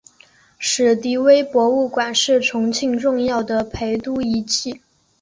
[0.57, 4.81] 史迪威博物馆是重庆重要的陪都遗迹。